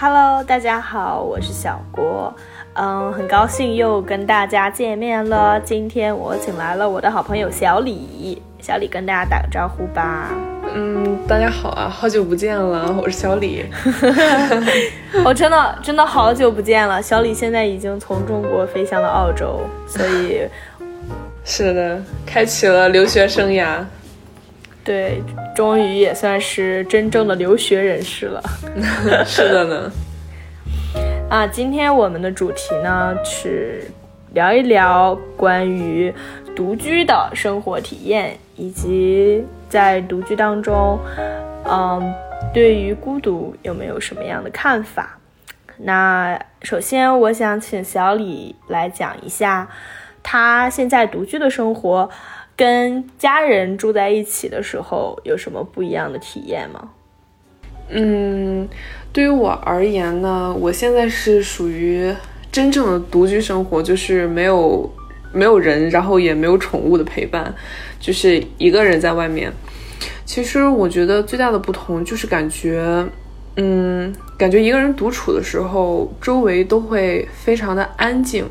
[0.00, 2.32] Hello，大家好，我是小郭，
[2.74, 5.58] 嗯，很高兴又跟大家见面了。
[5.58, 10.28] 今天我请来了我的好朋友小李，小李跟大家打个招呼吧。
[10.72, 13.66] 嗯，大家好啊，好久不见了，我是小李。
[15.24, 20.42] 我 真的真的好久不见了，小李现在已经从中国飞向了澳洲，所以
[21.42, 23.84] 是的，开启了留学生涯。
[24.88, 25.22] 对，
[25.54, 28.42] 终于也算是真正的留学人士了。
[29.26, 29.92] 是的呢。
[31.28, 33.84] 啊，今天我们的主题呢是
[34.32, 36.10] 聊一聊关于
[36.56, 40.98] 独居的生活体验，以及在独居当中，
[41.70, 42.14] 嗯，
[42.54, 45.18] 对于孤独有没有什么样的看法？
[45.76, 49.68] 那首先，我想请小李来讲一下
[50.22, 52.08] 他现在独居的生活。
[52.58, 56.88] 跟家人住在一起的时候有什么不一样的体验吗？
[57.88, 58.68] 嗯，
[59.12, 62.12] 对于我而言呢，我现在是属于
[62.50, 64.92] 真正的独居生活，就是没有
[65.32, 67.54] 没有人，然后也没有宠物的陪伴，
[68.00, 69.52] 就是一个人在外面。
[70.24, 73.06] 其实我觉得最大的不同就是感觉，
[73.54, 78.44] 嗯，感觉一个人独处的时候，周围都会非常的安静，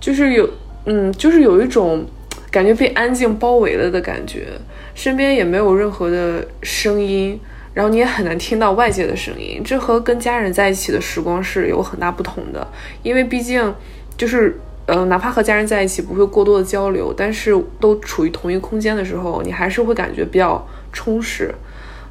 [0.00, 0.48] 就是有，
[0.86, 2.06] 嗯，就是有一种。
[2.50, 4.46] 感觉被安静包围了的感觉，
[4.94, 7.38] 身边也没有任何的声音，
[7.74, 9.62] 然后你也很难听到外界的声音。
[9.62, 12.66] 这和跟家人在一起的时光是有很大不同的，
[13.02, 13.74] 因为毕竟
[14.16, 21.54] 就是，呃，哪怕和家人在一起不会过多的交流，但是都处于同一空间的时候，你还是会感觉比较充实。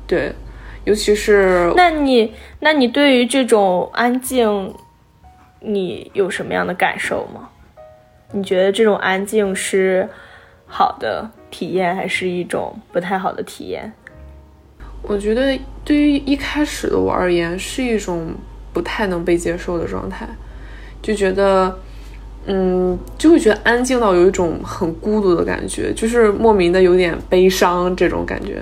[0.06, 0.32] 对，
[0.84, 4.74] 尤其是那你那你对于这种安静，
[5.62, 7.50] 你有什么样的感受吗？
[8.34, 10.08] 你觉得这种安静是？
[10.68, 13.92] 好的体验还是一种不太好的体验。
[15.02, 18.34] 我觉得对于一开始的我而言，是一种
[18.74, 20.28] 不太能被接受的状态，
[21.02, 21.80] 就觉得，
[22.46, 28.62] 嗯，就会觉得安静到有一种很孤独的感觉，就是莫名的有点悲伤这种感觉。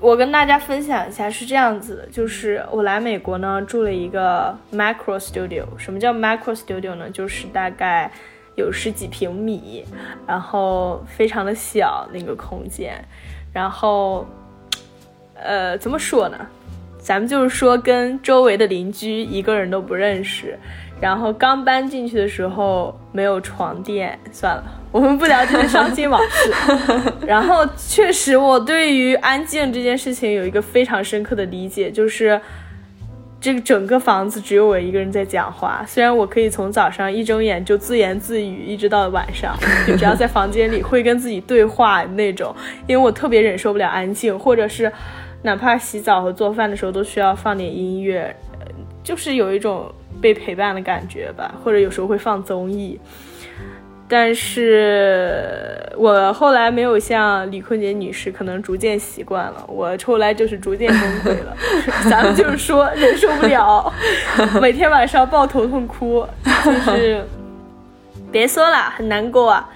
[0.00, 5.64] 我跟大家分享一下是这样子的，就是我来美国呢住了一个 micro studio。
[5.78, 7.10] 什么叫 micro studio 呢？
[7.10, 8.10] 就是大概。
[8.56, 9.84] 有十几平米，
[10.26, 13.04] 然后非常的小那个空间，
[13.52, 14.26] 然后，
[15.34, 16.38] 呃，怎么说呢？
[16.98, 20.58] 咱们就是说跟周围的邻居一个人都不认识，
[21.00, 27.12] 然后刚搬进去的时候没有床垫，算了，我们不聊这些伤心往事。
[27.26, 32.40] 然后确实，我对于安静这件事情有一个非常深刻的理解，就是。
[33.44, 39.54] 这个整个房子只有我一个人在讲话，虽然我可以从早上一睁眼就自言自语，一直到晚上，
[39.86, 42.56] 就只要在房间里会跟自己对话那种，
[42.86, 44.90] 因为我特别忍受不了安静，或者是
[45.42, 48.34] 哪怕洗澡和做饭的时候都需要放点音乐，
[49.02, 52.98] 就是有一种被陪伴的感觉吧，或者有时候会放综艺。
[54.06, 59.64] 但是我后来没有像李坤杰女士，可能逐渐习惯了。
[59.66, 61.56] 我后来就是逐渐崩溃了，
[62.10, 63.92] 咱们就是说忍受不了，
[64.60, 66.26] 每天晚上抱头痛哭，
[66.86, 67.24] 就是
[68.30, 69.68] 别说了，很难过啊。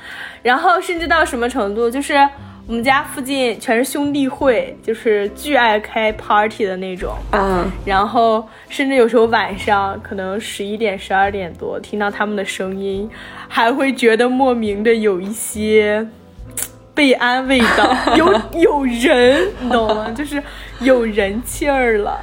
[0.43, 2.15] 然后甚至到什么程度，就是。
[2.69, 7.17] 我们家附近全是兄弟会，就是巨爱开 party 的那种。
[7.33, 13.09] 嗯，然后甚至有时候晚上可能十一点、十二点多听到他们的声音，
[13.49, 16.07] 还会觉得莫名的有一些
[16.95, 20.11] 被安慰到， 有有人，你懂吗？
[20.11, 20.43] 就是
[20.81, 22.21] 有人气儿了。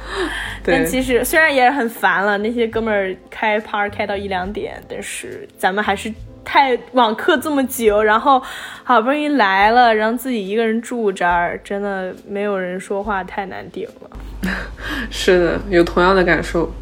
[0.62, 6.14] 但其实虽然也很烦了，那些哥们儿开 party 开到一两点，但是咱们还是。
[6.46, 8.40] 太网课这么久，然后
[8.84, 14.50] 好不容易来了，让自己一个人住这儿，真的没有人说话，太难顶了。
[15.10, 16.72] 是的，有同样的感受。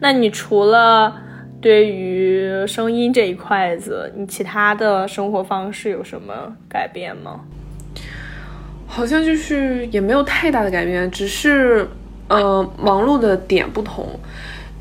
[0.00, 1.16] 那你除了
[1.60, 7.40] 对于声音这一块子，你其他的生活方式有什么改变吗？
[8.86, 11.88] 好像就是也没有太大的改变，只是
[12.28, 14.06] 呃忙碌的点不同。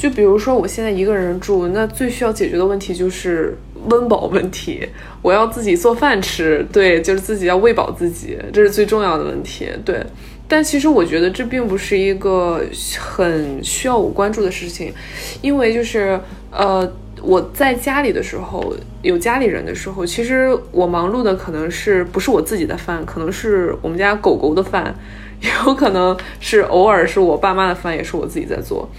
[0.04, 3.58] 就比如说我现在一个人住，那最需要解决的问题就是。
[3.90, 4.88] 温饱问题，
[5.22, 10.02] 我要自己做饭吃，对，就是自己要喂饱自己，这是最重要的问题，对。
[10.48, 12.64] 但其实我觉得这并不是一个
[12.98, 14.94] 很需要我关注的事情，
[15.42, 16.18] 因为就是
[16.50, 16.90] 呃，
[17.22, 24.96] 我在家里的时候，有家里人的时候，其实我忙碌的可能是不是我自己的饭，可能是我们家狗狗的饭，
[25.42, 28.90] 也 有可能是偶尔是我爸妈的饭，也是我自己在做。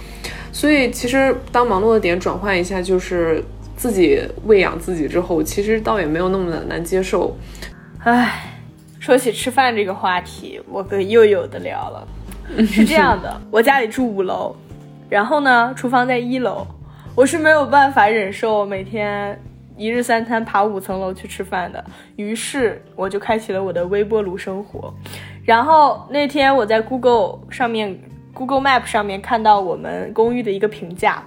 [0.54, 3.44] 所以其实当忙碌的点转换一下，就是。
[3.76, 7.36] 自己喂养自己之后，其实倒也没有那么的难接受。
[8.04, 8.54] 唉，
[9.00, 12.06] 说起吃饭这个话题，我跟又有的聊了。
[12.64, 14.54] 是这样的，我家里住五楼，
[15.10, 16.64] 然后呢，厨房在一楼，
[17.16, 19.38] 我是没有办法忍受每天
[19.76, 21.84] 一日三餐爬五层楼去吃饭的。
[22.14, 24.94] 于是我就开启了我的微波炉生活。
[25.44, 27.98] 然后那天我在 Google 上面
[28.34, 31.22] ，Google Map 上面看到我们公寓的一个评价，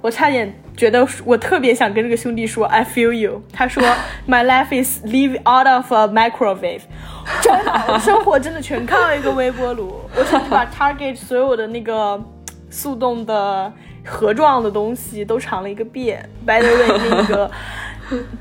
[0.00, 3.42] 我差点觉得我特别想跟这个兄弟说 I feel you。
[3.52, 3.82] 他说
[4.28, 6.82] My life is live out of a microwave。
[7.40, 10.00] 真的， 我生活真的全靠一个微波炉。
[10.16, 12.22] 我甚至把 Target 所有的那个
[12.70, 13.72] 速冻的
[14.04, 16.28] 盒状的东西都尝了一个遍。
[16.46, 17.50] By the way，那个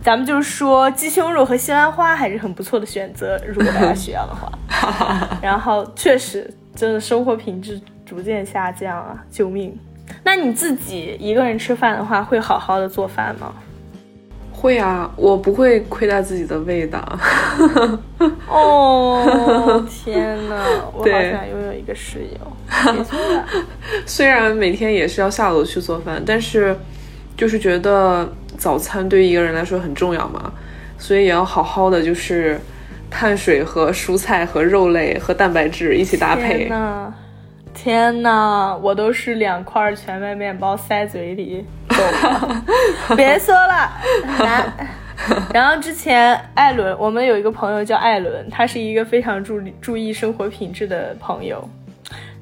[0.02, 4.50] 咱们就是说鸡胸肉和西兰花还是很不错的选择，如果大家需要的话。
[5.42, 9.22] 然后确实，真的生活品质逐渐下降啊！
[9.30, 9.78] 救命！
[10.24, 13.54] 那你自己一个人吃饭的话，会好好的做饭吗？
[14.54, 16.98] 会啊，我不会亏待自己的胃的。
[18.48, 20.56] 哦 天哪，
[20.94, 22.58] 我好想拥有一个室友。
[24.08, 26.76] 虽然每天也是要下楼去做饭，但是
[27.36, 28.28] 就是觉得
[28.58, 30.52] 早餐对于一个人来说很重要嘛，
[30.98, 32.60] 所以也要好好的就是
[33.12, 36.72] 碳水和蔬菜和肉类和蛋白质一起搭配。
[37.78, 41.64] 天呐，我都是两块全麦面包塞嘴里。
[43.16, 43.92] 别说了，
[44.40, 44.74] 难。
[45.54, 51.70] 然后之前艾伦，我们有一个朋友叫艾伦，他是一个非常注注意生活品质的朋友，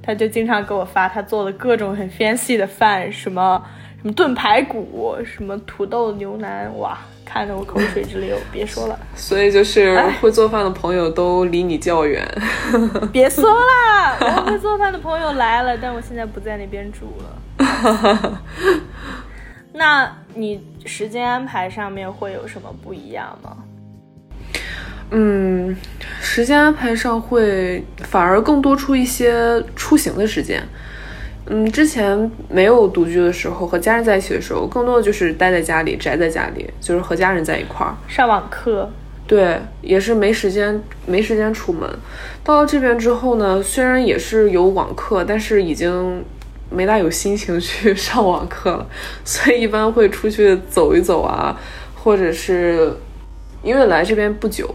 [0.01, 3.61] 他就经常给我发他做的各种很 fancy 的饭，什么
[4.05, 8.37] 什么炖排骨，什么土豆牛腩，哇，看得我口水直流。
[8.51, 12.23] 别说了， 所以就是会做饭的朋友都离你较远。
[13.11, 18.39] 别说了， 我会做饭的朋友来了，但我现在不在那边住了。
[19.73, 23.57] 那你时间安排上面会有什么不一样吗？
[25.09, 25.75] 嗯，
[26.21, 30.63] 时间安排上会反而更多出一些出行的时间。
[31.47, 38.89] 嗯，之前没有独居的时候，和家人在一起的时候，更多的就是待在家里，宅在家里，就是和家人在一块儿上网课。
[39.27, 41.89] 对，也是没时间，没时间出门。
[42.43, 46.23] 到了这边之后呢，虽然也是有网课，但是已经。
[46.71, 48.87] 没大有心情去 上网课了，
[49.23, 51.55] 所以一般会出去走一走啊，
[51.93, 52.91] 或者是
[53.61, 54.67] 因为来这边不久，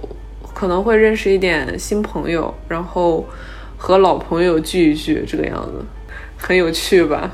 [0.54, 3.26] 可能会认识一点新朋友，然后
[3.76, 5.84] 和老朋友聚一聚，这个样子
[6.40, 7.30] 很有趣吧？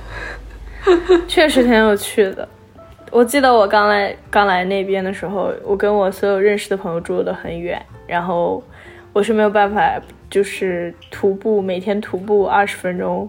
[1.26, 2.46] 确实挺有趣的。
[3.10, 8.62] 我记得我刚来刚来那边的时候，我跟我所有认识的朋友住的很远，然后
[9.12, 13.28] 我是没有办法，就是徒步每天徒步二十分钟。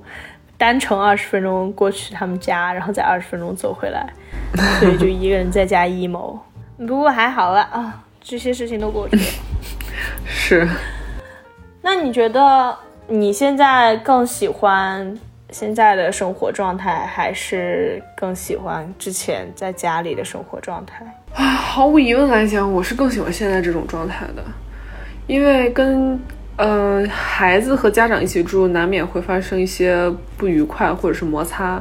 [0.60, 4.12] 单程二十分钟过去他们家，然后再二十分钟走回来，
[4.80, 6.40] 所以就一个人在家 emo。
[6.80, 9.22] 不过还好啦啊，这些事情都过去了。
[10.26, 10.68] 是。
[11.84, 12.76] 那你觉得
[13.08, 15.16] 你现在更喜欢
[15.52, 21.06] 现在的生活状态，还是更喜欢之前在家里的生活状态？
[21.34, 24.44] 啊，毫无疑问来讲，我是更喜欢现在这种状态的，
[25.28, 26.20] 因为跟。
[26.60, 31.80] 嗯，孩子和家长一起住，难免会发生一些不愉快或者是摩擦。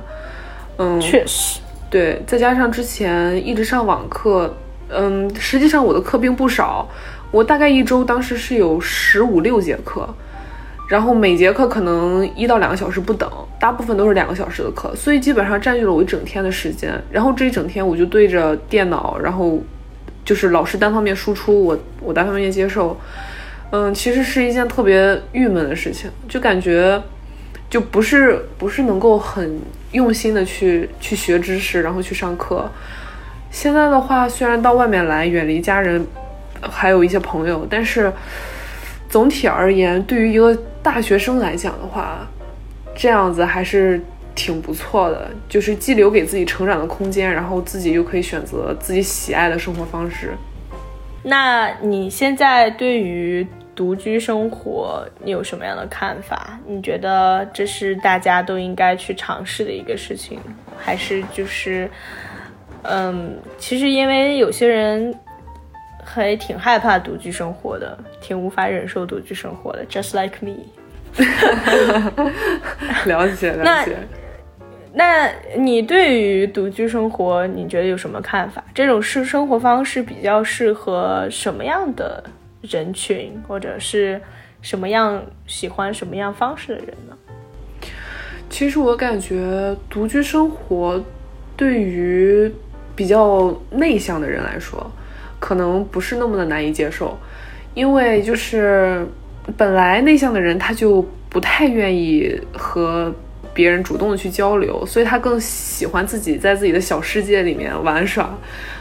[0.77, 4.55] 嗯，确实，对，再加上之前一直上网课，
[4.91, 6.87] 嗯，实际上我的课并不少，
[7.31, 10.07] 我大概一周当时是有十五六节课，
[10.91, 13.27] 然后每节课可能一到两个小时不等，
[13.67, 16.93] 大部分都是两个小时的课，所以基本上占据了我一整天的时间。
[17.11, 19.61] 然后这一整天我就对着电脑，然后
[20.25, 22.97] 就是老师单方面输出，我我单方面接受。
[23.73, 27.03] 嗯，其实是一件特别郁闷的事情，就感觉
[27.69, 29.59] 就不是不是能够很
[29.91, 32.71] 用心的去去学知识，然后去上课。
[33.51, 36.07] 现在的话，虽然到外面来，远离家人，
[36.61, 38.13] 还有一些朋友，但是
[39.09, 42.29] 总体而言，对于一个大学生来讲的话，
[42.97, 44.01] 这样子还是
[44.35, 50.33] 挺不错的，就是既留给自己成长的空间，然后自己又可以选择自己喜爱的生活方式。
[51.23, 56.59] 那你现在对于独居生活，你有什么样的看法？
[56.67, 60.39] 你觉得这是大家都应该去尝试的一个事情，
[60.79, 61.91] 还是就是，
[62.83, 65.15] 嗯，其实因为有些人
[66.03, 70.55] 还挺害怕独居生活的，挺无法忍受独居生活的，just like me。
[73.07, 73.97] 了解了解。
[74.93, 78.65] 那你对于独居生活，你觉得有什么看法？
[78.75, 82.25] 这种是生活方式比较适合什么样的
[82.63, 84.21] 人群，或者是
[84.63, 87.17] 什么样喜欢什么样方式的人呢？
[88.49, 91.05] 其实我感觉独居生活
[91.57, 92.51] 对于
[92.95, 94.91] 比较内向的人来说，
[95.39, 97.19] 可能不是那么的难以接受，
[97.75, 99.07] 因为就是
[99.57, 103.15] 本来内向的人他就不太愿意和。
[103.55, 108.29] 别人主动的去交流，所以他更喜欢自己在自己的小世界里面玩耍。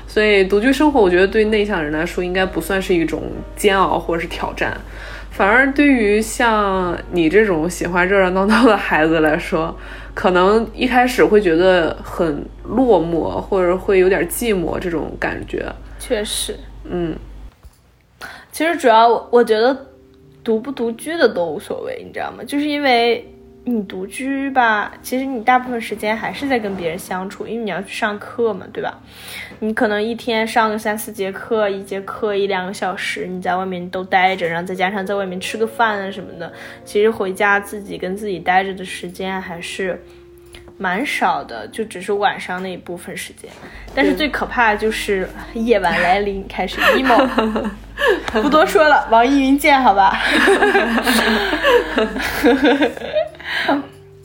[0.05, 3.23] 所以独居生活，我觉得对内向人来说应该不算是一种
[3.55, 4.77] 煎熬或者是挑战，
[5.31, 9.73] 反而对于像你这种喜欢热热闹闹的孩子来说，
[10.13, 15.65] 可能一开始会觉得很落寞，或者会有点寂寞这种感觉。
[15.97, 16.53] 确实，
[16.83, 17.15] 嗯，
[18.51, 19.73] 其实主要我觉得
[20.45, 22.43] 独不独居的都无所谓，你知道吗？
[22.45, 23.27] 就是因为
[23.63, 29.01] 你独居吧，其实你大部分时间还是在跟别人相处，因为你要去上课嘛，对吧？
[29.59, 36.53] 你可能一天上个三四节课，一节课一两个小时，你在外面都待着，然后再加上在外面吃个饭啊什么的，
[36.85, 39.99] 其实回家自己跟自己待着的时间还是。
[40.77, 43.49] 蛮少的，就只是晚上那一部分时间。
[43.93, 47.69] 但是最可怕的就是夜晚来临，开始 emo。
[48.41, 50.19] 不多说了，网易云见，好吧。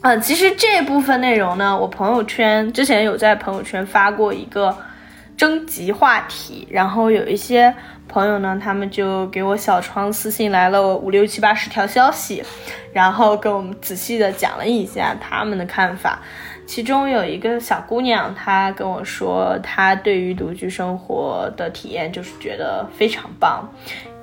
[0.01, 4.77] 啊， 其实这部分内容呢，我朋友圈之前有在朋友圈发过一个
[5.37, 7.73] 征集话题，然后有一些
[8.09, 12.43] 朋友呢，他们就给我小窗私信来了五六七八十条消息。
[12.93, 16.19] 然后跟我们仔细的讲了一下他们的看法，
[16.71, 23.69] 其中有一个小姑娘，她跟我说，她对于独居生活的体验就是觉得非常棒，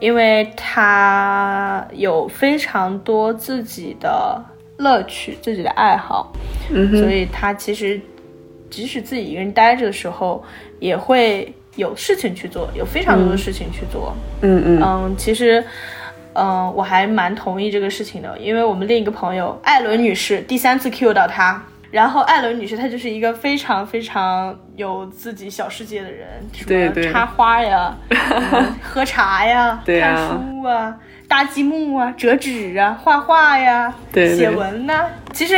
[0.00, 4.42] 因为她有非常多自己的
[4.78, 6.32] 乐趣、自己的爱好，
[6.70, 8.00] 嗯所以她其实
[8.70, 10.42] 即使自己一个人待着的时候，
[10.80, 14.16] 也会有事情去做，有非常多的事情去做。
[14.40, 15.62] 嗯嗯嗯，其实。
[16.40, 21.60] 嗯，我还蛮同意这个事情的，因为我们另一个朋友艾伦女士第三次 Q 到她，
[21.90, 27.96] 然后艾伦女士她就是一个非常非常有自己小世界的人，什么，插花呀，
[28.82, 30.94] 喝茶呀，看书啊，
[31.26, 33.94] 搭积木啊，折纸啊，画画呀，
[34.36, 35.06] 写文呐。
[35.32, 35.56] 其实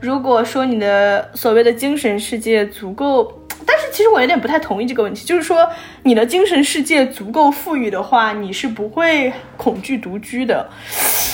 [0.00, 3.37] 如果说你的所谓的精神世界足够。
[3.66, 5.68] 但是其实我有点不太同意这个问题，就是说
[6.02, 10.68] 你的精神世界足够富裕的话，你是不会恐惧独居的。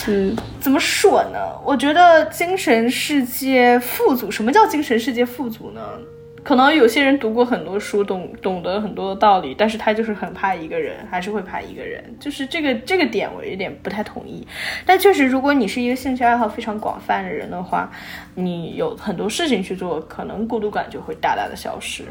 [0.06, 1.38] 嗯，怎么说呢？
[1.64, 5.80] 我觉得精神世界富足，什么叫精神世界富足呢？
[6.44, 14.46] 可能有些人读过很多书，懂懂得很多的道理，但是他就是很怕一个人，还是会怕一个人，就是这个这个点我有点不太同意。
[14.84, 17.90] 但确实，如果你是一个兴趣爱好非常广泛的人的话，
[18.34, 22.04] 你有很多事情去做，可能孤独感就会大大的消失。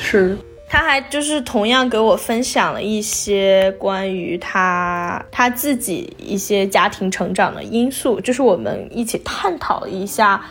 [0.00, 0.36] 是，
[0.68, 10.44] 他还就是同样给我分享了一些关于他他自己一些家庭成长的因素，就是我们一起探讨了一下。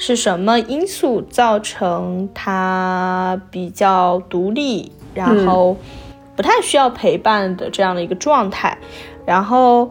[0.00, 5.76] 是什么因素造成他比较独立，然后
[6.36, 8.78] 不太需要陪伴的这样的一个状态？
[9.26, 9.90] 然后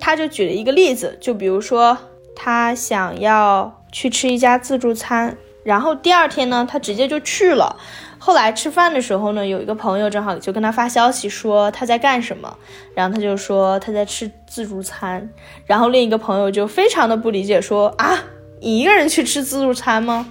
[0.00, 1.96] 他就举了一个例子，就比如说
[2.34, 7.76] 他想要去吃一家自助餐，然后第二天呢，他直接就去了。
[8.18, 12.56] 后来吃饭的时候呢，有一个朋友正好就跟他发消息说他在干什么，
[12.94, 15.30] 然后他就说他在吃自助餐，
[15.64, 18.18] 然后另一个朋友就非常的不理解说啊。
[18.60, 20.30] 一个人去吃自助餐吗？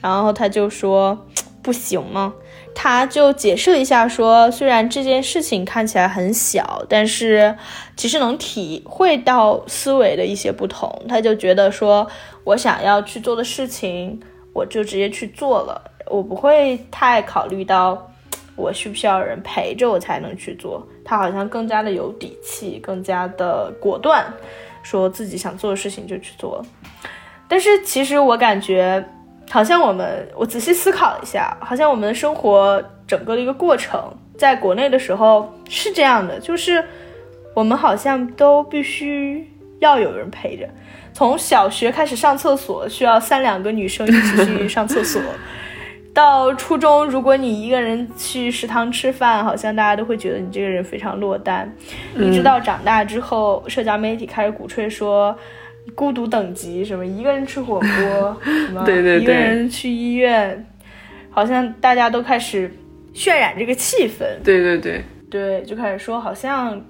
[0.00, 1.26] 然后他就说
[1.62, 2.34] 不行吗？
[2.74, 7.54] 他就解释了一下，说虽然这件事情看起来很小，但是
[7.96, 11.04] 其实能体会到思维的一些不同。
[11.06, 12.08] 他就觉得说，
[12.44, 14.18] 我想要去做的事情，
[14.54, 18.10] 我就直接去做了，我不会太考虑到
[18.56, 20.86] 我需不需要人陪着我才能去做。
[21.04, 24.24] 他好像更加的有底气，更加的果断，
[24.82, 26.64] 说自己想做的事情就去做。
[27.52, 29.04] 但是其实我感觉，
[29.50, 34.02] 好像我们我仔细思考了一下，好像我们的生活整个的一个过程，
[34.38, 36.82] 在国内的时候是这样的，就是
[37.54, 39.46] 我们好像都必须
[39.80, 40.66] 要有人陪着。
[41.12, 45.20] 从小学开始上厕所需要三两个女生一起去上厕所，
[46.14, 51.70] 到初中如果你一个人去食堂吃饭，好像大家都会觉得你这个人非常落单。
[52.16, 55.36] 一直到长大之后，社交媒体开始鼓吹说。
[55.94, 57.04] 孤独等级什么？
[57.04, 58.84] 一个人吃火锅， 什么？
[58.84, 60.66] 对对对，一个人去医院，
[61.30, 62.72] 好像大家都开始
[63.12, 64.24] 渲染这个气氛。
[64.44, 66.80] 对对对对，就开始说好像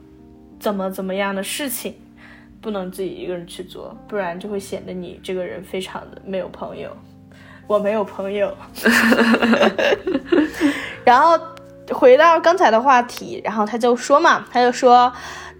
[0.60, 1.94] 怎么怎么样的事情
[2.60, 6.94] 不能自己一个人去做，不然就会显得你这个人非常的没有朋友。
[7.66, 8.54] 我没有朋友。
[11.04, 11.38] 然后
[11.90, 15.10] 回到刚才的话题，然后他就说嘛，他就说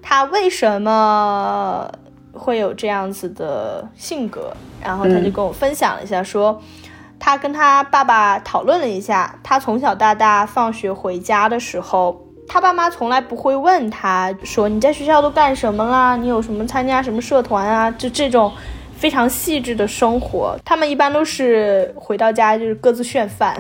[0.03, 1.91] 他为什么。
[2.33, 6.61] 会有这样子的性格，然后他就跟我分享了一下，说
[7.19, 18.53] 他跟他爸爸讨论了一下，他从小到大放学回家的时候，他爸妈从来不会问他说你在学校都干什么啦，你有什么参加什么社团啊，就这种
[18.97, 20.59] 非常细致的生活。
[20.65, 23.57] 他们一般都是回到家就是各自炫饭，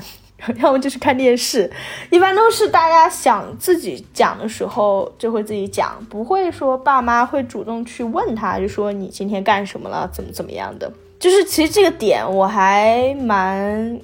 [0.57, 1.71] 要么就是看电视。
[2.11, 10.91] 一般都是大家想自己讲的时候就会自己讲，不会说爸妈会主动去问他，就说你今天干什么了，怎么怎么样的。
[11.19, 14.01] 就是其实这个点我还蛮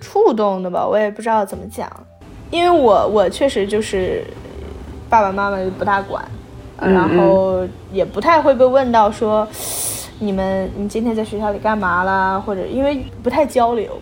[0.00, 1.90] 触动的吧，我也不知道怎么讲，
[2.50, 4.24] 因为我我确实就是
[5.08, 6.24] 爸爸妈妈不大管。
[6.76, 9.46] 然后也不太会被问到说，
[10.18, 12.38] 你们你今天在学校里干嘛啦？
[12.38, 13.96] 或者因为不太交流，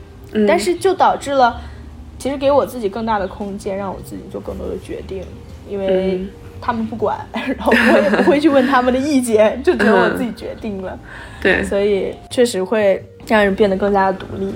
[0.47, 1.61] 但是就导致了，
[2.19, 5.23] 其实给我自己更大的空间，让我自己做更多的决定，
[5.69, 6.27] 因为
[6.61, 10.99] 他们不管， 然后我也不会去问他们的意见， 就只有我自己决定了。
[11.41, 14.53] 对，所以确实会让人变得更加的独立。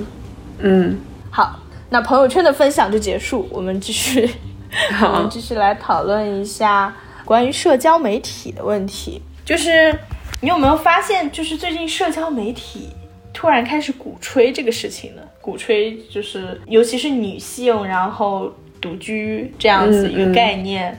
[0.61, 0.99] 嗯，
[1.31, 1.59] 好，
[1.91, 4.31] 那朋友圈的分享就结束，我们继续，
[5.03, 6.95] 我们继续来讨论一下。
[7.25, 9.93] 关于社交媒体的问题，就是
[10.41, 12.91] 你有没有发现，就是最近社交媒体
[13.37, 15.21] 突然开始鼓吹这个事情呢？
[15.43, 18.51] 鼓吹就是，尤其是女性，然后
[18.81, 20.99] 独居这样子一个概念。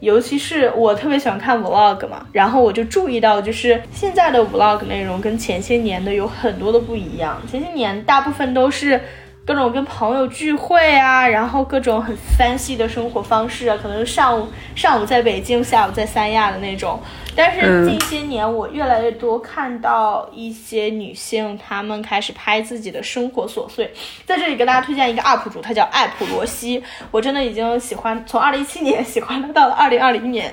[0.00, 7.40] 尤其是我特别喜欢看 vlog 嘛，然后我就注意到，就是现在的 vlog 内容跟前些年的有很多的不一样。
[7.50, 9.00] 前些年大部分都是。
[9.48, 17.00] 各种跟朋友聚会啊，然后各种很 fancy 的生活方式啊，可能上午上午在北京，下午在三亚的那种。
[17.38, 23.88] 但是近些年，我越来越多看到一些女性，她们开始拍自己的生活琐碎。
[24.26, 30.52] 在这里给大家推荐一个 UP 主，他叫艾普罗西，我真的已经喜欢，从二零一七年 喜欢他到了二零二零年。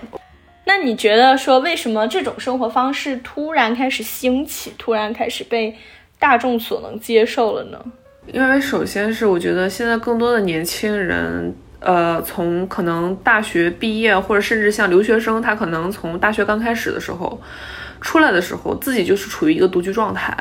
[0.65, 5.75] 那你觉得说，为什么这种生活方式突然开始兴起，突然开始被
[6.19, 7.83] 大众所能接受了呢？
[8.27, 17.39] 因为首先是我觉得现在更多的年轻人，呃，从可能大学毕业，或者甚至像留学生，他可能从大学刚开始的时候
[18.01, 20.35] 出来的时候，自己就是处于一个独居状态。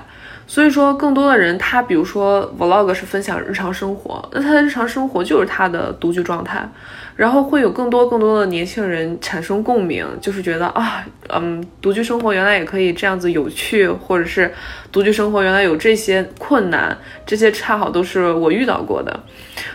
[0.46, 6.68] 所以说，更多的人他比如说 vlog 是分享日常生活，那他的日常生活就是他的独居状态。
[7.16, 14.52] 然后会有更多更多的年轻人产生共鸣，就是觉得啊，嗯，独居生活原来也可以这样子有趣，或者是
[14.90, 19.20] 独居生活原来有这些困难，这些恰好都是我遇到过的。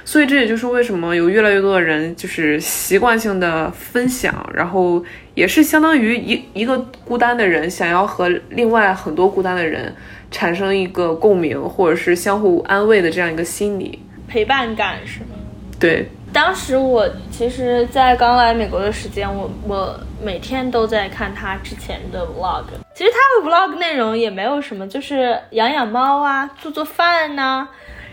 [0.04, 5.02] 所以这也就是为什么有越来越多的人就是习惯性的分享，然后
[5.34, 9.95] 也是相当于一一个孤单的人想要和另外很多孤单的人
[10.30, 13.97] 产生一个共鸣，或者是相互安慰的这样一个心理
[14.28, 15.38] 陪伴感，是吗？
[15.80, 16.06] 对。
[16.32, 22.63] 当时我其实，在刚来美国的时间，我我每天都在看他之前的 vlog。
[22.94, 27.68] 其实他的 vlog 内容也没有什么，就是养养猫啊，做做饭呐，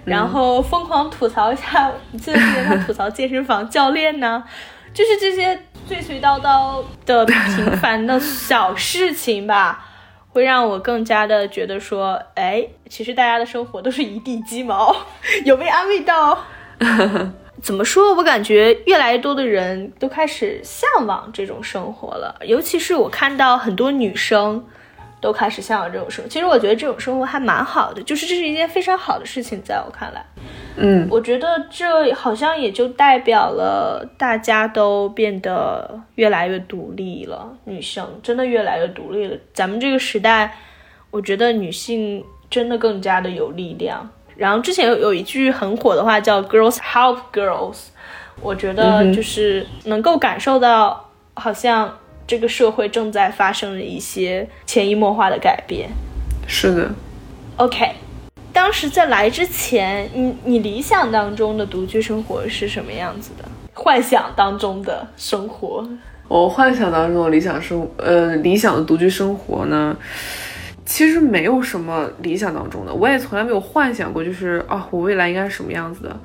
[0.04, 4.42] 然后疯狂吐槽一下，最近他吐槽健身房教练呢，
[4.94, 9.84] 就是这些碎碎叨叨的平凡的小事情吧，
[10.32, 14.96] 会让我更加的觉得说，哎，其实大家的生活都是一地鸡毛，
[15.44, 16.38] 有被安慰到。
[17.62, 18.14] 怎么说？
[18.14, 24.64] 我感觉越来越多的人都开始向往这种生活了，尤其是我看到很多女生
[25.20, 26.28] 都开始向往这种生活。
[26.28, 30.24] 其实我觉得这种生活还蛮好的，就是这是一件非常好的事情，在我看来，
[30.76, 39.36] 嗯，我觉得这好像也就代表了大家都变得越来越独立了，女生真的越来越独立了。
[39.54, 40.56] 咱们这个时代，
[41.10, 44.10] 我觉得女性真的更加的有力量。
[44.36, 47.76] 然后之前有有一句很火的话叫 “girls help girls”，
[48.42, 55.88] 我觉得就是能够感受到，好像这个社会正在发生了一些潜移默化的改变。
[56.46, 56.90] 是的。
[57.56, 57.92] OK，
[58.52, 63.44] 当时在来之前，你你理想当中的独居生活是什么样子的？
[63.72, 65.86] 幻想当中的生活？
[66.28, 69.96] 我幻想当中的理想生，呃，理想的独居生活呢？
[70.86, 76.16] 其实没有什么理想当中的，我也从来没有幻想过，就是啊，我未来应该是什么样子的。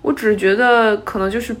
[0.00, 1.54] 我只是觉得可能就是，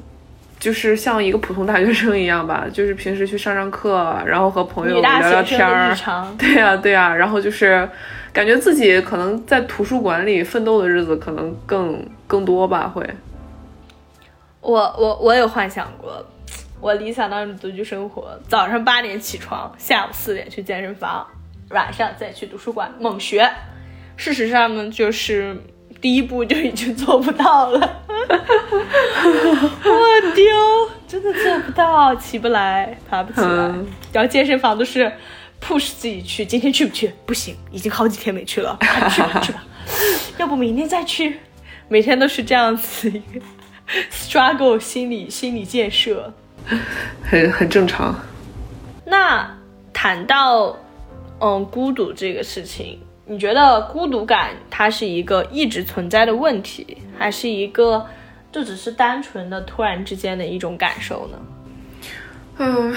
[0.58, 5.94] 就是像一个普通大学生一样吧， 就是平时去上上课，然后和朋友聊聊天儿。
[6.38, 7.86] 对呀，对呀，然后就是
[8.32, 13.06] 感觉自己可能在图书馆里奋斗的日子可能更更多吧，会。
[14.62, 16.24] 我我我有幻想过，
[16.80, 21.26] 我理想当中的独居生活：早上八点起床，下午四点去健身房。
[21.70, 23.48] 晚上再去图书馆猛学，
[24.16, 25.56] 事实上呢，就是
[26.00, 28.02] 第一步就已经做不到了。
[29.84, 33.72] 我丢，真的做不到，起不来，爬不起来。
[34.12, 35.10] 然后健身房都是
[35.60, 37.12] push 自己去，今天去不去？
[37.24, 38.76] 不行，已经好几天没去了，
[39.08, 39.62] 去吧 去吧，
[40.38, 41.38] 要不明天再去。
[41.88, 43.40] 每天都是这样子一个
[44.10, 46.32] struggle 心理心理建设，
[47.22, 48.14] 很很正常。
[49.04, 49.48] 那
[49.92, 50.76] 谈到。
[51.40, 58.06] 嗯，孤独这个事情，你觉得孤独感它是一个一直存在的问题，还是一个
[58.52, 61.38] 就只是单纯的突然之间的一种感受呢？
[62.58, 62.94] 嗯，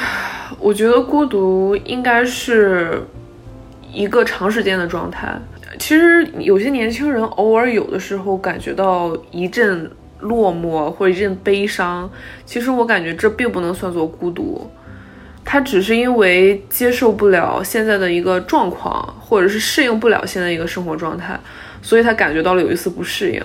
[0.60, 3.02] 我觉得孤独应该是
[3.94, 5.40] 一个长时间的状态。
[5.80, 12.12] 其实有些年轻人偶尔有的时候感觉到一阵落寞或一阵悲伤，
[12.46, 14.70] 其实我感觉这并不能算作孤独。
[15.54, 21.40] 他只是因为接受不了现在的一个状况，或者是适应不了现在一个生活状态，
[21.80, 23.40] 所以他感觉到了有一丝不适应。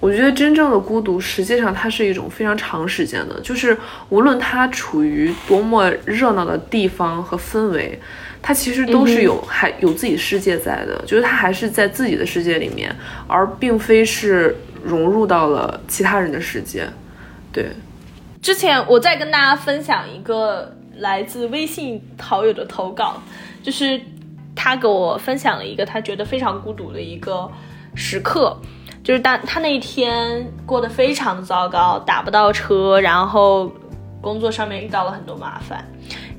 [0.00, 3.76] 我觉得真正的孤独，实际上它是一种非常长时间的，就是
[4.08, 8.00] 无论他处于多么热闹的地方和氛围，
[8.40, 16.88] 他其实都是有还有自己世界在的，就是他还是在自己的世界里面，而并非是融入到了其他人的世界。
[17.52, 17.66] 对，
[18.40, 20.78] 之前我再跟大家分享一个。
[20.96, 23.14] 来自微信好友的投稿，
[23.62, 24.00] 就是
[24.54, 27.50] 他给我分享了一个他觉得非常孤独的一个
[27.94, 28.56] 时刻，
[29.02, 33.72] 就是当他那一天过得非常的糟糕，打不到车，然后
[34.20, 35.84] 工作上面遇到了很多麻烦，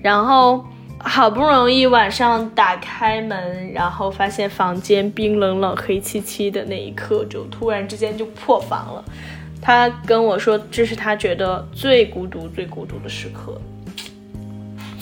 [0.02, 0.64] 然后
[1.00, 9.04] 好不容易晚上打开门，然后发现房间冰冷冷、黑漆漆的那一刻，就突然之间就破防了。
[9.62, 13.60] 他跟我说，这是他觉得最孤独、最孤独的时刻。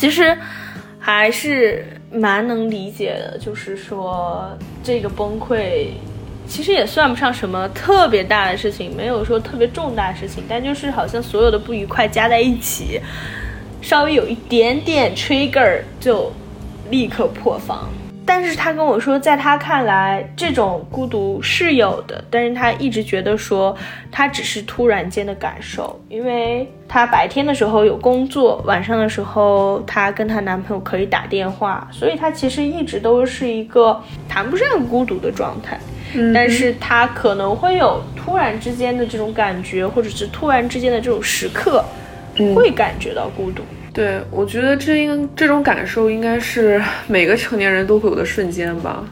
[0.01, 0.35] 其实
[0.97, 5.89] 还是蛮能理解的，就是说这个崩溃，
[6.47, 12.99] 其实也算不上什么特别大的事情，没有说特别重大的事情，但就是好像所有的不愉快加在一起，
[13.79, 16.33] 稍微有一点点 trigger 就
[16.89, 17.87] 立刻破防。
[18.25, 23.75] 但是他跟我说，在他看来，这种孤独是有的，但是他一直觉得说，
[24.11, 35.79] 他只是突然间的感受，因为他白天的时候有工作，晚上的时候她跟她男朋友可以打电话，所以她其实一直都是一个谈不上孤独的状态。
[36.13, 41.83] 嗯，但是她可能会有突然之间的这种感觉，或者是突然之间的这种时刻，
[42.55, 43.63] 会感觉到孤独。
[43.93, 49.03] 对，我觉得这应这种感受应该是每个成年人都会有的瞬间吧。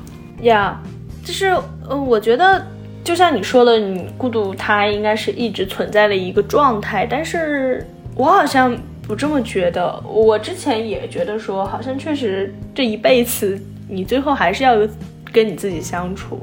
[0.42, 0.82] 呀，
[1.22, 1.48] 就是，
[1.88, 2.66] 呃，我觉得
[3.04, 8.74] 就像你说的，你孤独它应该是一直存在的一个状态，但是我好像
[9.06, 10.02] 不这么觉得。
[10.08, 14.78] 我之前也觉得说，好像确实这一辈子你最后还是要
[15.34, 16.42] 跟你自己相处。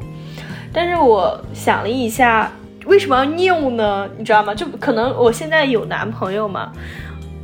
[0.75, 2.53] 但是我想了一下，
[2.85, 4.07] 为什么要 new 呢？
[4.19, 4.55] 你知道吗？
[4.55, 6.71] 就可能我现在有男朋友嘛。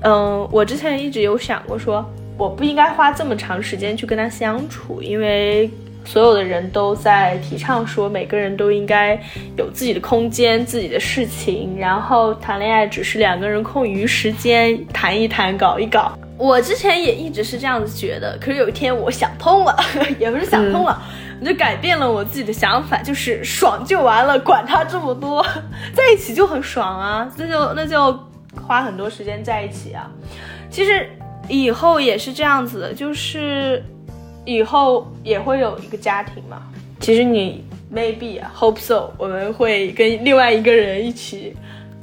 [0.02, 2.04] 嗯，我之前一直有想过，说
[2.36, 5.70] 我不应该花这么长时间去跟他相处，因为
[6.04, 9.14] 所有的人都在提倡说，每个人都应该
[9.56, 16.18] 有自己的空间、自己的事情，然后谈恋爱只是两个人空余时间谈一谈、搞一搞。
[16.36, 19.76] 我之前也一直是这样子觉得，可是有一天我想通了，
[20.18, 21.00] 也不是想通了，
[21.40, 25.40] 我就改变了我自己的想法，就是爽就完了，管他这么多，
[25.94, 28.18] 在一起就很爽啊，那就那就。
[28.60, 30.10] 花很多时间在一起啊，
[30.70, 31.08] 其实
[31.48, 33.82] 以后也是这样子的，就是
[34.44, 36.62] 以后也会有一个家庭嘛。
[37.00, 41.54] 其实你 maybe 啊 hope so，我们会跟另外一个人一起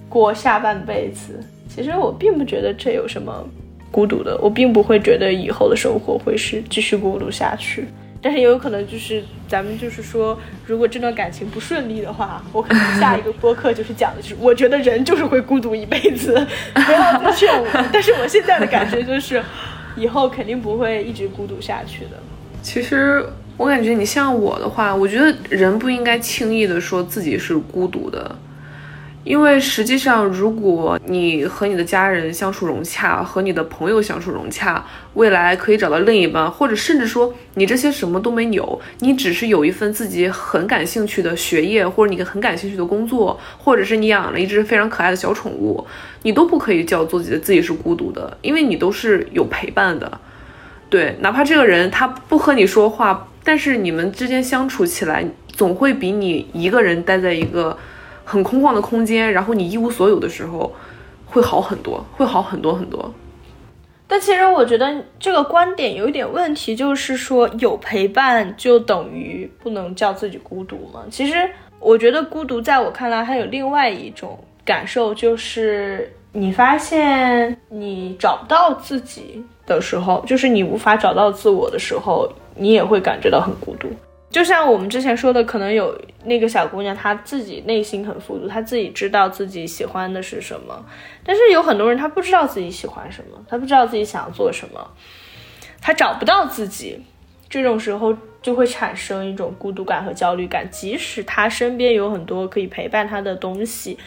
[0.09, 1.39] 过下半辈子。
[1.69, 3.47] 其实我并不觉得这有什么
[3.91, 7.87] 孤独的，我并不会觉得以后的生活会是继续孤独下去。
[8.21, 16.33] 但是也有可能就是咱们就是说，如果这段感情不顺利的话，我可能下一个播客就是讲的就是，我觉得人就是会孤独一辈子，
[16.73, 17.67] 不要再劝我。
[17.93, 19.41] 但是我现在的感觉就是，
[19.95, 22.11] 以后肯定不会一直孤独下去的。
[22.61, 28.35] 其实我感觉你像我的话，我觉得人不应该轻易的说自己是孤独的。
[29.29, 45.85] 因为实际上，如果你和你的家人相处融洽，和你的朋友相处融洽，未来可以找到另一半，或者甚至说你这些什么都没有，你只是有一份自己很感兴趣的学业，或者你很感兴趣的工作，或者是你养了一只非常可爱的小宠物，
[46.23, 50.19] 你都不可以叫做自己自己是孤独的，因为你都是有陪伴的。
[50.89, 57.77] 对，哪怕这个人他不和你说话，但是你们之间相处起来，总会比你一个人待在一个。
[58.29, 60.71] 很空旷的空间，然后你一无所有的时候，
[61.25, 63.11] 会好很多，会好很多很多。
[64.07, 71.03] 但其实我觉得这个观点有一点问题，就是说有陪伴就等于不能叫自己孤独吗？
[71.09, 83.89] 其实我觉得孤独在我看来还有另外一种感受，就是你发现你找不到自己的时候，就是你无法找到自我的时候，你也会感觉到很孤独。
[84.29, 90.85] 就像我们之前说的，可能有那个小姑娘，她自己内心很富足，她自己知道自己喜欢的是什么。
[91.23, 94.91] 但是有很多人，他不知道自己喜欢什么，他不知道自己想要做什么，
[95.81, 97.03] 他找不到自己。
[97.49, 103.97] 这种时候就会产生一种孤独感和焦虑感，即使他身边有很多可以陪伴他的东西，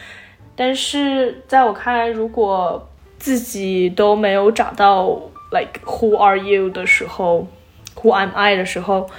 [0.55, 7.49] 但是在我看来，如果自己都没有找到 like who are you 的时候
[7.97, 9.11] ，who am I 的时候，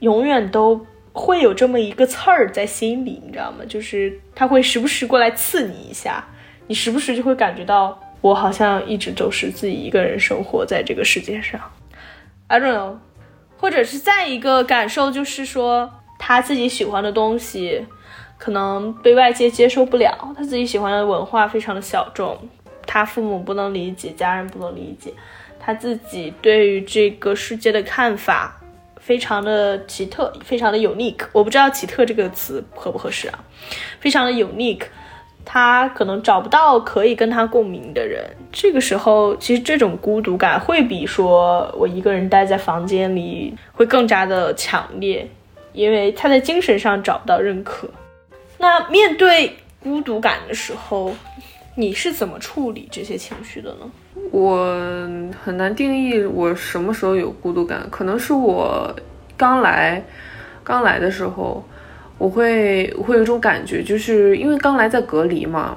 [0.00, 3.64] 永远都会有这么一个刺儿在心里，你知道吗？
[3.68, 6.24] 就是他会时不时过来刺你一下，
[6.66, 11.60] 你时不时就会感觉到我好像一直都是自己一个人生活在这个世界上。
[12.48, 12.96] I don't know。
[13.56, 17.86] 或者是再一个感受，就是说他自己喜欢的东西，
[18.38, 20.32] 可能被外界接受不了。
[20.34, 22.38] 他自己喜欢的文化非常的小众，
[22.86, 25.12] 他父母不能理解，家人不能理解。
[25.58, 28.59] 他自己对于这个世界的看法
[29.10, 31.24] 非常的奇特，非常的 unique。
[31.32, 33.40] 我不知道“奇特”这个词合不合适啊？
[33.98, 34.84] 非常的 unique。
[35.44, 45.28] 他可能找不到可以跟他共鸣的人，这个时候其实这种孤独感会比说我一个人待在房间里会更加的强烈，
[45.72, 47.90] 因为他在精神上找不到认可。
[48.58, 51.12] 那面对孤独感的时候，
[51.80, 53.90] 你是怎么处理这些情绪的呢？
[54.30, 54.66] 我
[55.42, 58.94] 很难定义我什么时候有孤独感，可能是我
[59.36, 60.04] 刚来
[60.62, 61.64] 刚来的时候。
[62.20, 65.74] 我会我会有一种感觉，就是因为刚来在隔离嘛，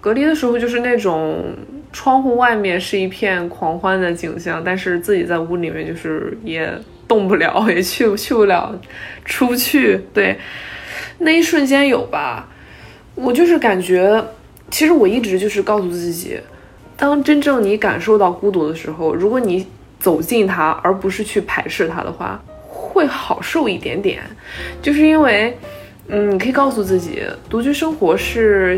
[0.00, 1.44] 隔离的时候就是那种
[1.92, 6.72] 窗户外面是一片狂欢的景象，但是自己在屋里面就是也
[7.08, 8.72] 动不了，也去去不了
[9.24, 10.00] 出不去。
[10.14, 10.38] 对，
[11.18, 12.48] 那一瞬间有吧，
[13.16, 14.24] 我就是感觉，
[14.70, 16.38] 其实我一直就是告诉自己，
[16.96, 19.66] 当真正你感受到孤独的时候，如果你
[19.98, 24.22] 走进它，而不是去排斥它的话，会好受一点点，
[24.80, 25.56] 就是因为。
[26.12, 28.76] 嗯，你可以告诉自己，独居生活是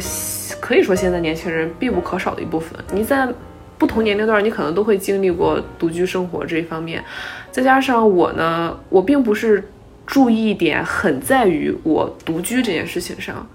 [0.61, 2.79] 可以说现在年轻人必不可少的一部分。
[2.93, 3.27] 你在
[3.79, 7.03] 不同年龄段，你可能都会经历过独居生活这一方面。
[7.51, 9.67] 再加上我呢，我并不是
[10.07, 13.49] 注意点很在于我独居这件事情上，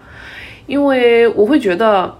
[0.66, 2.12] 因为我会觉得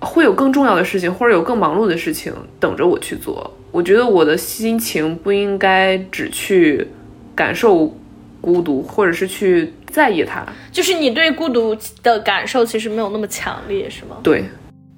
[0.00, 3.50] 会有更重要的事情，或者有更忙碌的事情等着我去做。
[3.70, 6.86] 我觉得我的心情不应该只去
[7.34, 7.94] 感受
[8.40, 9.72] 孤独，或者是去。
[9.88, 14.18] 在意它，就是你对孤独的感受其实没有那么强烈，是吗？
[14.22, 14.44] 对。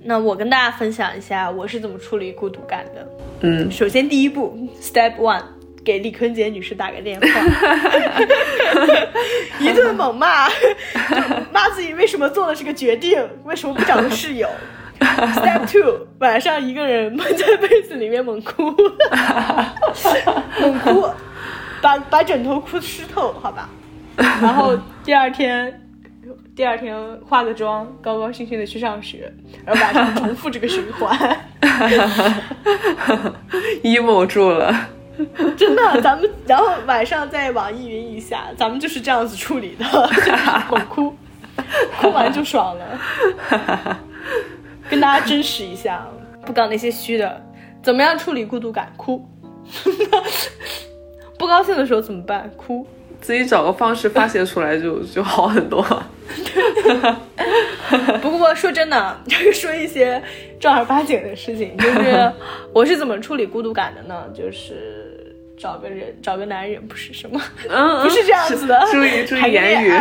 [0.03, 3.09] 那我跟大家分享一下我是怎么处理孤独感的。
[3.43, 5.45] 嗯，首先第一步，Step One，
[5.85, 7.29] 给李坤杰女士打个电话，
[9.61, 10.49] 一顿猛骂，
[11.53, 14.49] 骂自己为什么做了这个决定，为什么不找个室友。
[15.01, 18.71] Step Two， 晚上一个人闷在被子里面猛哭，
[20.61, 21.09] 猛哭，
[21.81, 23.69] 把把枕头哭湿透，好吧。
[24.17, 25.81] 然后第二天，
[26.57, 29.33] 第二天化个妆，高高兴兴的去上学，
[29.65, 31.17] 然后晚上重复这个循环。
[33.85, 34.89] emo 住了，
[35.57, 39.85] 真的，咱们然后晚上在网易云一下，咱们就是这样子处理的，
[40.71, 41.15] 猛哭，
[42.01, 42.99] 哭完就爽了。
[44.91, 46.07] 跟大家真实一下，
[46.45, 47.45] 不搞那些虚的。
[47.83, 48.93] 怎么样处理孤独感？
[48.97, 49.25] 哭。
[51.39, 52.51] 不高兴的时候怎么办？
[52.57, 52.87] 哭。
[53.21, 55.83] 自己找个方式发泄出来就就好很多。
[58.23, 60.23] 不过说真的，就 是说一些
[60.61, 62.33] 正儿八经的事情，就是
[62.73, 64.25] 我是怎么处理孤独感的呢？
[64.35, 68.81] 就是找个人，找个男人，不是什么，嗯，不是这样子的。
[68.93, 69.93] 注意注意言语，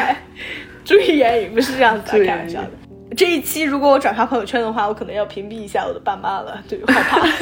[0.86, 2.72] 注意言语，不是这样子的，开玩笑的。
[3.18, 7.26] 这一期如果我转发朋友圈的话，我可能要屏蔽一下我的爸妈了， 对，害怕。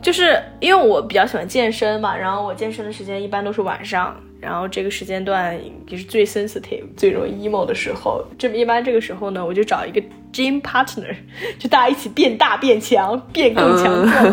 [0.00, 8.24] 就是因为我比较喜欢健身嘛，然后我健身的时间一般都是晚上，然后这个时间段也是最 sensitive、最容易 emo 的时候。
[8.38, 10.00] 这一般这个时候呢，我就找一个
[10.32, 11.12] gym partner，
[11.58, 14.32] 就大家一起变大变强， 变更强壮，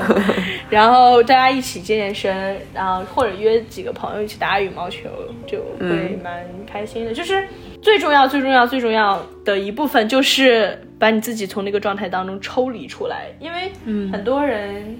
[0.69, 5.09] 然后大家一起健健身，然后或者约几个朋友一起打羽毛球，
[5.47, 7.13] 就会蛮开心的。
[7.13, 7.47] 就是
[7.81, 13.71] 最重要、最重要、最重要的一部分，就是把你自己从那个状态当中抽离出来，因为
[14.11, 14.97] 很多人。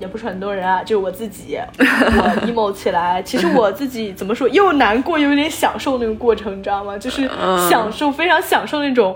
[0.00, 3.22] 也不是很多人啊，就是我自己， 我 emo 起来。
[3.22, 6.96] 其实我自己怎么说，又难过又有点享受那个过程，你知道吗？
[6.96, 7.28] 就是
[7.68, 9.14] 享受，非常享受那种，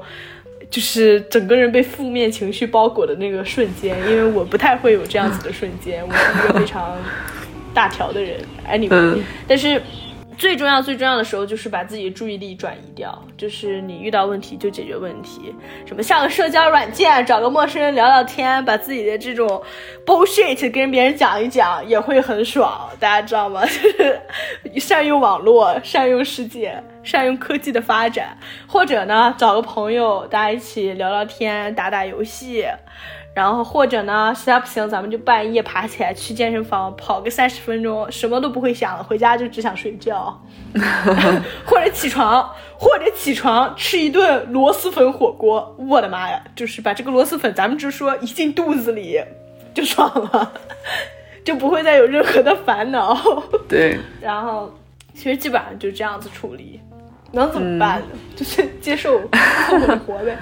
[0.68, 3.98] 就是整个人被负面情绪包裹的那个瞬间。
[4.00, 6.94] 因为我不太会有这样子的瞬间，我是一个非常
[7.72, 8.38] 大条的人。
[8.70, 9.80] Anyway，但是。
[10.36, 15.54] 最重要、最重要的时候就是把自己注意力转移掉，就是你遇到问题就解决问题，
[15.86, 19.62] 什么下个社交软件，找个陌生人聊聊天，把自己的这种
[20.04, 22.88] bullshit 跟别人讲一讲，也会很爽。
[22.98, 23.64] 大家知道吗？
[23.64, 32.66] 就 是善用网络，善用世界，善用科技的发展，或者呢，找个朋友，大家一起聊聊天，打打游戏。
[33.34, 40.40] 然后或者呢，实在不行，咱们就半夜爬起来去健身房跑个三十分钟，什么都不会想了，回家就只想睡觉，
[41.66, 45.74] 或者起床，或者起床吃一顿螺蛳粉火锅。
[45.78, 49.20] 我的妈呀，就是把这个螺蛳粉，咱们就说一进肚子里
[49.74, 50.52] 就爽了，
[51.44, 53.16] 就不会再有任何的烦恼。
[53.68, 54.72] 对，然后
[55.12, 56.80] 其实基本上就这样子处理，
[57.32, 58.06] 能怎么办呢？
[58.36, 59.20] 就是接受，
[59.66, 60.38] 凑合着活呗。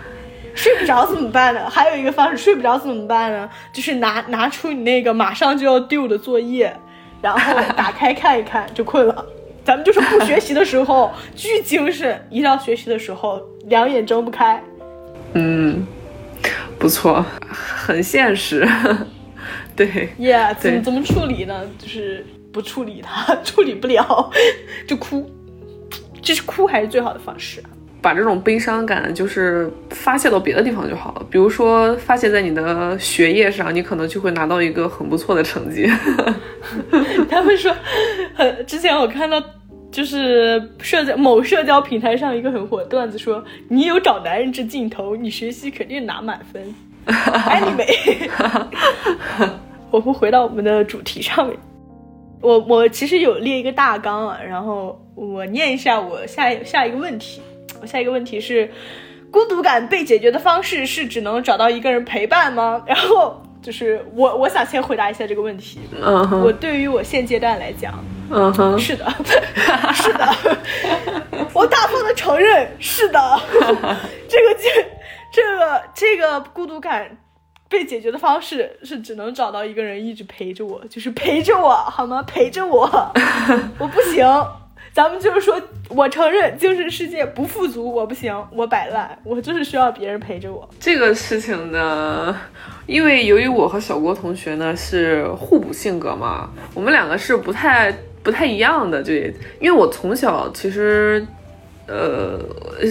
[0.54, 1.68] 睡不着怎么办呢？
[1.68, 3.48] 还有一个方式，睡不着怎么办呢？
[3.72, 6.74] 就是拿拿出你那个马上就要丢的作业，
[7.20, 9.24] 然后打开看一看就困了。
[9.64, 14.62] 咱们就是不学习的时候 巨精神，一到学习的时候两眼睁不开。
[15.34, 15.86] 嗯，
[16.78, 18.68] 不错，很现实。
[19.74, 19.86] 对
[20.18, 21.62] ，Yeah，怎么怎么处理呢？
[21.78, 24.30] 就是不处理它，处理不了
[24.86, 25.30] 就哭，
[26.20, 27.62] 这是哭还是最好的方式？
[28.02, 35.88] 把这种悲伤感就是发泄到别的地方就好了，比如说发泄在你的学业上，你可能就会拿到一个很不错的成绩。
[37.30, 37.72] 他们说，
[38.34, 39.40] 很之前我看到
[39.92, 46.74] 就是社交某社交平台上一个很火的段子，说你有找男人这劲头，你学习肯定拿满分。
[47.06, 48.28] Anyway，
[49.92, 51.56] 我们回到我们的主题上面。
[52.40, 57.40] 我我其实有列一个大纲啊，然后我念一下我下下一个问题。
[57.86, 58.70] 下一个问题是，
[59.30, 62.82] 孤独感被解决的方式是只能找到一个人陪伴吗？
[62.86, 65.80] 然后就是我，我想先回答一下这个问题。
[66.00, 67.92] 嗯哼，我对于我现阶段来讲，
[68.30, 69.08] 嗯哼，是的，
[69.94, 70.28] 是的，
[71.52, 73.40] 我大方的承认，是的，
[74.28, 74.86] 这个这
[75.32, 77.18] 这个这个孤独感
[77.68, 82.22] 被解决的方式是只能找到一个人一直陪着我，就是陪着我，好吗？
[82.22, 82.86] 陪着我，
[83.78, 84.26] 我不行。
[84.94, 90.68] 咱们就是说，我承认精神世界不富足，我不行，我摆烂，我就是需要别人陪着我。
[90.78, 92.36] 这个事情呢，
[92.84, 97.90] 因为由于我和小郭同学呢是互补性格嘛，我们两个是不太
[98.22, 99.02] 不太一样的。
[99.02, 101.26] 就因为我从小其实，
[101.86, 102.38] 呃，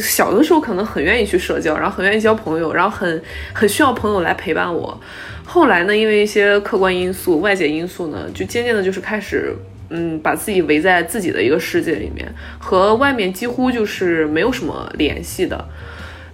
[0.01, 3.21] 小的时候可能很愿意去社交，然后很愿意交朋友，然后很
[3.53, 4.99] 很需要朋友来陪伴我。
[5.45, 9.55] 后来呢，因为一些客观因素、外界因素呢，就渐渐的就是开始。
[9.93, 12.25] 嗯，把自己围在自己的一个世界里面，
[12.57, 15.67] 和外面几乎就是没有什么联系的。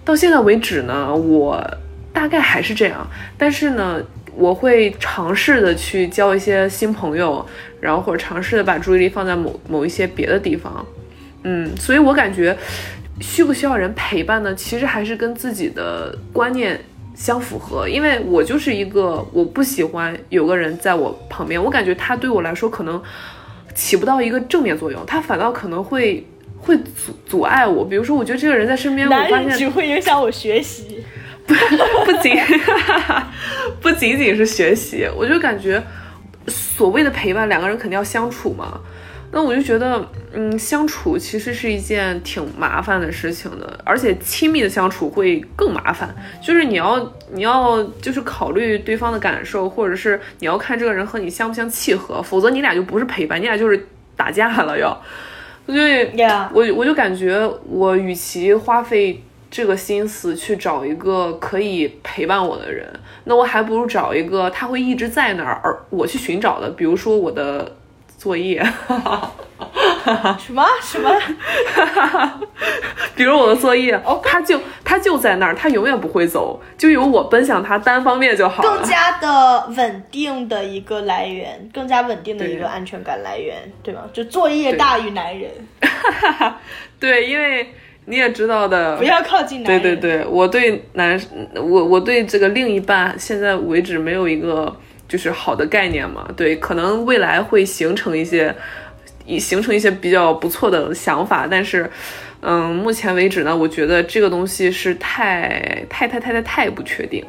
[0.04, 1.60] 到现在为止呢，我
[2.12, 3.04] 大概还是这样。
[3.36, 4.00] 但是呢，
[4.36, 7.44] 我会尝试的去交一些新朋友，
[7.80, 10.86] 然后或者尝试的把注意力放在某某一些别的地方。
[11.42, 12.56] 嗯，所以我感觉
[13.20, 14.54] 需不需要人陪伴呢？
[14.54, 16.80] 其实还是跟自己的观念
[17.16, 17.88] 相符合。
[17.88, 23.02] 因为我就是一个我不喜欢有个人在我旁边，我感觉他对我来说可能。
[23.78, 26.26] 起不到一个正面作用，他反倒可能会
[26.58, 27.84] 会阻阻碍我。
[27.84, 31.04] 比如说，我觉得这个人在身边，我发现只会影响我学习，
[31.46, 31.54] 不
[32.04, 32.36] 不仅
[33.80, 35.80] 不仅仅是学习，我就感觉
[36.48, 38.80] 所谓的陪伴，两个人肯定要相处嘛。
[39.30, 46.14] 那我就觉得，嗯，相处其实是一件挺麻烦的事情的，而且亲密的相处会更麻烦。
[46.42, 53.86] 就是你要，你要就是考虑对方的感受，或者是你要看这个人和你相不相契合，否则你俩就不是陪伴，你俩就是
[54.16, 54.78] 打架了。
[54.78, 54.98] 要，
[55.66, 56.08] 所以，
[56.54, 57.38] 我我就感觉，
[57.68, 62.88] 我与其花费这个心思去找一个可以陪伴我的人，
[63.24, 67.76] 那我还不如找一个他会一直在那儿，而我去寻找的，比如说我的。
[68.18, 68.60] 作业，
[70.38, 71.10] 什 么什么？
[73.14, 84.00] 比如我的作业，哦，他就他就在那儿，他永远不会走，就由我奔向他，单方面就好了更加的稳定的一个来源，更加稳定的一个安全感来源，对吗？
[84.12, 85.50] 就作业大于男人。
[86.98, 87.72] 对，因为
[88.06, 89.80] 你也知道的，不要靠近男人。
[89.82, 91.20] 对对对，我对男，
[91.54, 94.74] 我我对这个另一半，现在为止没有一个。
[95.08, 98.54] 就是好的概念嘛，对，可能未来会形成一些，
[99.24, 101.90] 以形成一些比较不错的想法，但是，
[102.42, 107.24] 嗯，目前为止呢，我觉得这个东西是太太太太太太不确定，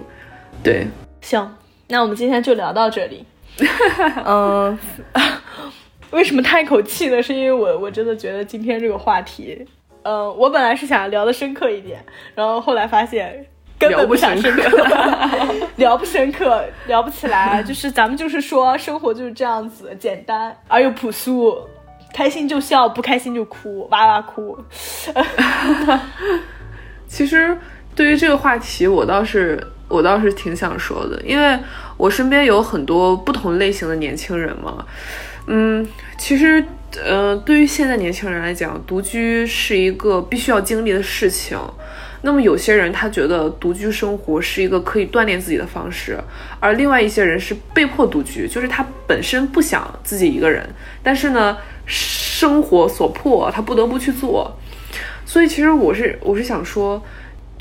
[0.61, 0.85] 对。
[1.21, 1.55] 行，
[1.87, 3.25] 那我们今天就聊到这里。
[4.25, 4.77] 嗯，
[6.11, 7.23] 为什么叹一口气呢？
[7.23, 9.65] 是因为我我真的觉得今天这个话题，
[10.03, 12.03] 嗯，我本来是想聊的深刻一点，
[12.35, 13.45] 然后后来发现。
[13.79, 14.77] 根本不想深刻，
[15.77, 17.63] 聊不深刻，聊不起来。
[17.63, 21.57] 就是咱们就是说，生活就是这样子，简单而又朴素，
[22.13, 24.57] 开心就笑，不开心就哭，哇哇哭。
[27.07, 27.57] 其实
[27.95, 31.57] 对于这个话题，我倒是我倒是挺想说的，因为
[31.95, 34.85] 我身边有很多不同类型的年轻人嘛。
[35.47, 36.63] 嗯，其实
[37.03, 41.57] 呃，对于现在年轻人来讲，独居是一个必须要经历的事情。
[42.21, 46.19] 那么有些人他觉得独居生活是一个可以锻炼自己的方式，
[46.59, 50.67] 而另外一些人是被迫独居，就是他本身不想自己一个人，
[51.01, 54.53] 但是呢，生活所迫，他不得不去做。
[55.25, 57.01] 所以其实我是我是想说，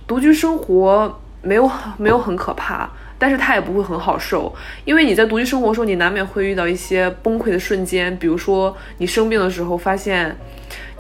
[0.07, 4.53] 独居生活没有 没有很可怕，但是它也不会很好受，
[4.85, 10.37] 因为你在独居生活的时候，你难免会遇到一些崩溃的瞬间，比如说你生病的时候发现。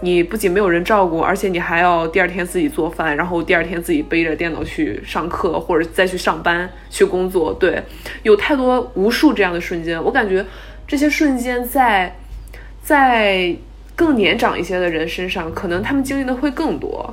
[0.00, 7.52] 你不仅没有人照顾，而且你还要第二天自己做饭，然后第二天自己背着电脑去上课，或者再去上班去工作。
[7.52, 7.82] 对，
[8.22, 10.44] 有太多无数这样的瞬间，我感觉
[10.86, 12.16] 这些瞬间在
[12.80, 13.54] 在
[13.96, 17.12] 更年长一些的人身上，可能他们经历的会更多，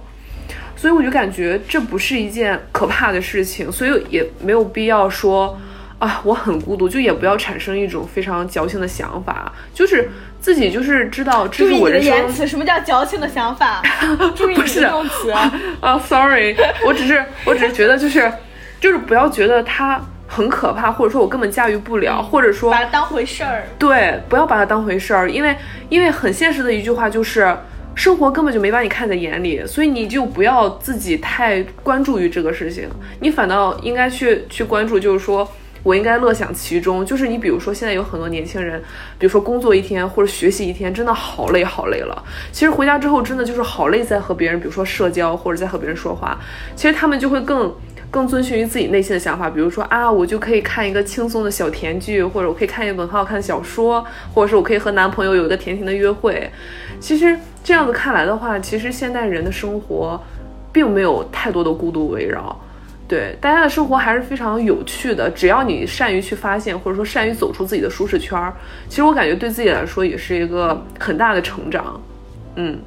[0.76, 5.60] 所以我就感觉这不是一件可怕的事情，所以也没有必要说
[6.00, 10.10] 啊我很孤独，就也不要产生一种非常矫情的想法，就是。
[10.42, 12.46] 自己就是知道，这是我的言辞。
[12.46, 13.82] 什么叫矫情的想法？
[14.38, 15.52] 注意你的用词啊
[15.98, 18.32] ！Sorry，我只是，我只是觉得，就是，
[18.80, 23.64] 就是不要觉得它很可怕，或者说我根本驾驭不了，或者说把它当回事儿。
[23.80, 25.56] 对，不要把它当回事儿，因为，
[25.90, 27.52] 因为很现实的一句话就是，
[27.96, 32.88] 生活根本就没把你看在眼里，所以你就不要自己太关注于这个事情，
[33.20, 35.52] 你反倒应该去去关注，就是说。
[35.86, 38.82] 我应该乐享其中，就是你比如说现在有很多年轻人，
[39.20, 42.24] 比如说工作一天或者学习一天，真的好累好累了。
[42.52, 46.40] 其实回家之后真的就是好累，在和别人比如说社交或者在和别人说话，
[46.76, 47.72] 其实他们就会更
[48.10, 56.50] 更遵循于自己内心的想法，比如说啊，我就可以看一个轻松的小甜剧，或者我可以看一本很好看的小说，或者是我可以和男朋友有一个甜甜的约会。
[57.00, 60.20] 其实这样子看来的话，其实现代人的生活
[60.72, 62.60] 并没有太多的孤独围绕。
[63.08, 65.30] 对，大家的生活还是非常有趣的。
[65.30, 68.52] 只要你善于去发现，或者说善于走出自己的舒适圈儿，
[68.90, 72.02] 其实我感觉对自己来说也是一个很大的成长。
[72.56, 72.80] 嗯，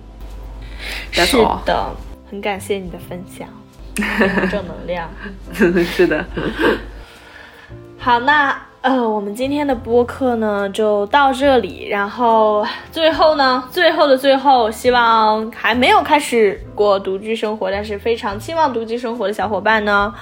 [1.13, 1.95] 是的，
[2.31, 3.49] 很感谢你的分享，
[4.51, 5.09] 正能量。
[5.85, 6.25] 是的。
[7.99, 8.68] 好，那。
[8.89, 11.87] 呃，我们今天的播客呢就到这里。
[11.89, 20.15] 然后最后呢，最后的最后，希望还没有开始过独居生活，但是非常期望独居生活的小伙伴呢，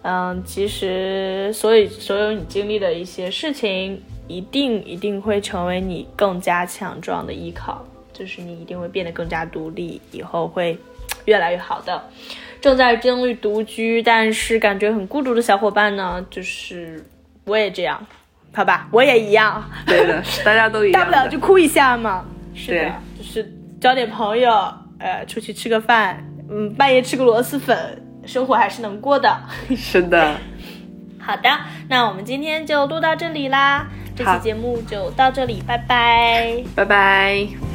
[0.00, 10.78] 嗯，其实所以所有你经历的一些事情，一定一定会成为你更加强壮的依靠，就是你一定会变得更加独立，以后会
[11.26, 12.02] 越来越好的。
[12.62, 17.04] 正在经历独居，但是感觉很孤独的小伙伴呢，就是。
[17.44, 18.04] 我也这样，
[18.52, 19.62] 好吧，我也一样。
[19.86, 21.00] 对的， 大家都一样。
[21.00, 22.24] 大不了就哭一下嘛。
[22.54, 24.50] 是的，就是交点朋友，
[24.98, 29.36] 呃，出去吃个饭，嗯，半夜吃个螺蛳粉，生活还是能过的。
[29.76, 30.36] 是的。
[31.20, 31.48] 好的，
[31.88, 37.73] 那我们今天就录到这里啦，这期节目就到这里，拜拜，拜拜。